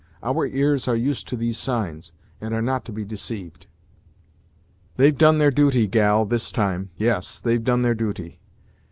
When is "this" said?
6.25-6.51